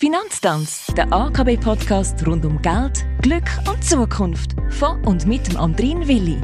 [0.00, 4.54] Finanztanz, der AKB-Podcast rund um Geld, Glück und Zukunft.
[4.70, 6.38] Von und mit dem Andrin Willi.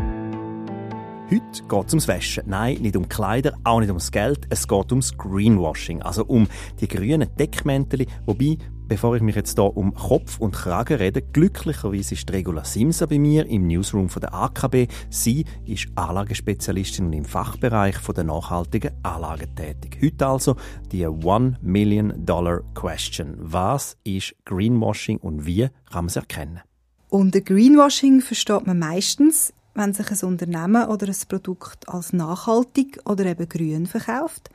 [1.31, 2.43] Heute geht es ums Waschen.
[2.49, 4.41] Nein, nicht um Kleider, auch nicht ums Geld.
[4.51, 6.49] Es geht ums Greenwashing, also um
[6.81, 8.07] die grünen Deckmäntel.
[8.27, 8.59] Wobei,
[8.89, 13.19] bevor ich mich jetzt hier um Kopf und Kragen rede, glücklicherweise ist Regula Simsa bei
[13.19, 14.89] mir im Newsroom von der AKB.
[15.11, 19.99] Sie ist Anlagespezialistin und im Fachbereich von der nachhaltigen Anlagen tätig.
[20.03, 20.57] Heute also
[20.93, 23.35] die One Million Dollar Question.
[23.39, 26.61] Was ist Greenwashing und wie kann man es erkennen?
[27.09, 33.27] Unter Greenwashing versteht man meistens, wenn sich ein Unternehmen oder ein Produkt als nachhaltig oder
[33.27, 34.51] eben grün verkauft,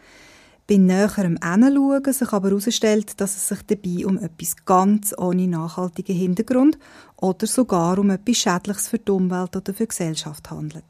[0.69, 6.15] bei näherem Hinschauen sich aber herausstellt, dass es sich dabei um etwas ganz ohne nachhaltigen
[6.15, 6.77] Hintergrund
[7.17, 10.85] oder sogar um etwas Schädliches für die Umwelt oder für die Gesellschaft handelt.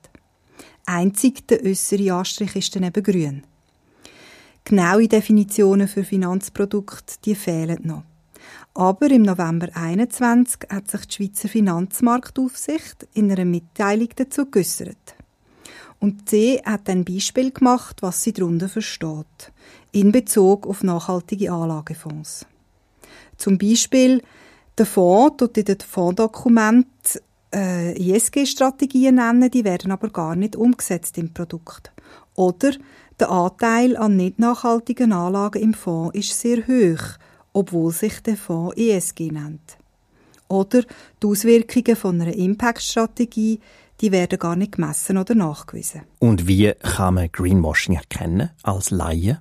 [0.85, 3.43] Einzig der äußere Anstrich ist dann eben grün.
[4.65, 8.03] Genaue Definitionen für Finanzprodukte die fehlen noch.
[8.73, 15.15] Aber im November 2021 hat sich die Schweizer Finanzmarktaufsicht in einer Mitteilung dazu geäussert.
[15.99, 19.51] Und sie hat ein Beispiel gemacht, was sie darunter versteht,
[19.91, 22.45] in Bezug auf nachhaltige Anlagefonds.
[23.37, 24.21] Zum Beispiel
[24.77, 26.87] der Fonds tut in den Fondsdokument
[27.53, 31.91] äh, ISG-Strategien nennen, die werden aber gar nicht umgesetzt im Produkt.
[32.35, 32.71] Oder
[33.19, 37.17] der Anteil an nicht nachhaltigen Anlagen im Fonds ist sehr hoch
[37.53, 39.77] obwohl sich der Fonds ESG nennt.
[40.47, 40.83] Oder
[41.21, 43.59] die Auswirkungen von einer Impact-Strategie,
[44.01, 46.01] die werden gar nicht gemessen oder nachgewiesen.
[46.19, 49.39] Und wie kann man Greenwashing erkennen als Laie?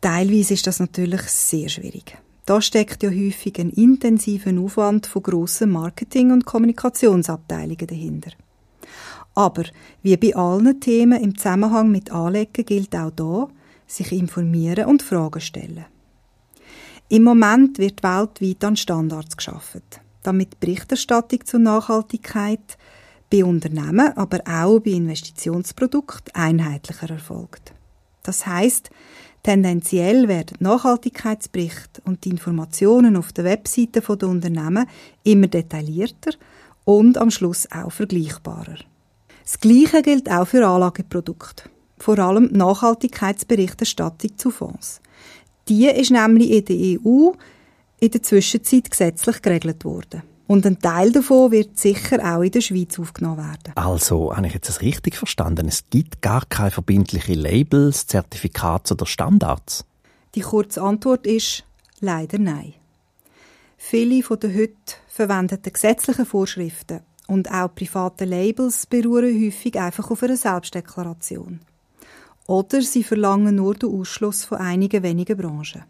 [0.00, 2.16] Teilweise ist das natürlich sehr schwierig.
[2.44, 8.30] Da steckt ja häufig ein intensiver Aufwand von grossen Marketing- und Kommunikationsabteilungen dahinter.
[9.34, 9.64] Aber
[10.02, 13.48] wie bei allen Themen im Zusammenhang mit Anlegen gilt auch da,
[13.86, 15.84] sich informieren und Fragen stellen.
[17.08, 19.82] Im Moment wird weltweit an Standards geschaffen,
[20.22, 22.78] damit Berichterstattung zur Nachhaltigkeit
[23.30, 27.72] bei Unternehmen, aber auch bei Investitionsprodukten einheitlicher erfolgt.
[28.22, 28.90] Das heißt,
[29.42, 34.86] tendenziell werden Nachhaltigkeitsberichte und die Informationen auf der Webseite der Unternehmen
[35.24, 36.32] immer detaillierter
[36.84, 38.78] und am Schluss auch vergleichbarer.
[39.44, 45.00] Das Gleiche gilt auch für Anlageprodukte, vor allem Nachhaltigkeitsberichterstattung zu Fonds.
[45.68, 47.32] Die ist nämlich in der EU
[47.98, 50.22] in der Zwischenzeit gesetzlich geregelt worden.
[50.46, 53.72] Und ein Teil davon wird sicher auch in der Schweiz aufgenommen werden.
[53.74, 55.66] Also, habe ich jetzt das richtig verstanden?
[55.66, 59.84] Es gibt gar keine verbindlichen Labels, Zertifikate oder Standards?
[60.36, 61.64] Die kurze Antwort ist
[62.00, 62.74] leider nein.
[63.76, 70.22] Viele von den heute verwendeten gesetzlichen Vorschriften und auch private Labels beruhen häufig einfach auf
[70.22, 71.60] einer Selbstdeklaration.
[72.46, 75.84] Oder sie verlangen nur den Ausschluss von einigen wenigen Branchen.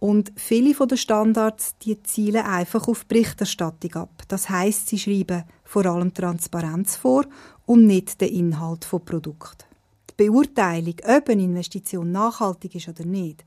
[0.00, 4.22] Und viele den Standards, die zielen einfach auf Berichterstattung ab.
[4.28, 7.26] Das heißt, sie schreiben vor allem Transparenz vor
[7.66, 9.66] und nicht den Inhalt von Produkt.
[10.08, 13.44] Die Beurteilung, ob eine Investition nachhaltig ist oder nicht,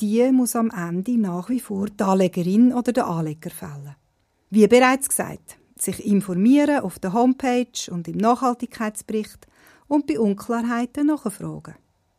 [0.00, 3.94] die muss am Ende nach wie vor die Anlegerin oder der Anleger fällen.
[4.50, 9.46] Wie bereits gesagt, sich informieren auf der Homepage und im Nachhaltigkeitsbericht
[9.88, 11.76] und bei Unklarheiten nachfragen.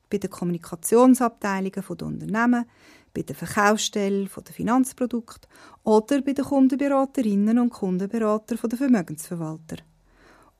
[0.09, 2.65] Bei den Kommunikationsabteilungen der Unternehmen,
[3.13, 5.47] bei den Verkaufsstellen der Finanzprodukte
[5.83, 9.77] oder bei den Kundenberaterinnen und Kundenberatern der Vermögensverwalter.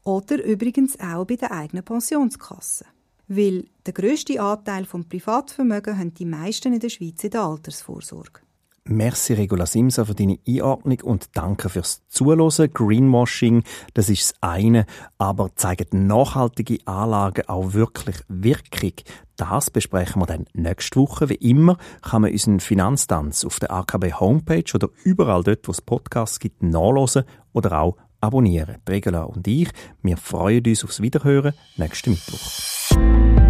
[0.03, 2.87] Oder übrigens auch bei den eigenen Pensionskassen.
[3.27, 8.46] Weil der grösste Anteil vom Privatvermögen haben die meisten in der Schweiz in der Altersvorsorge.
[8.89, 12.73] Merci Regula Simsa für deine Einordnung und danke fürs Zuhören.
[12.73, 14.85] Greenwashing, das ist das eine,
[15.17, 18.93] aber zeigen nachhaltige Anlagen auch wirklich Wirkung?
[19.35, 21.29] Das besprechen wir dann nächste Woche.
[21.29, 25.81] Wie immer kann man unseren Finanztanz auf der AKB Homepage oder überall dort, wo es
[25.81, 28.77] Podcasts gibt, nachlesen oder auch abonnieren.
[28.87, 29.69] Regula und ich,
[30.01, 33.46] wir freuen uns aufs Wiederhören nächsten Mittwoch.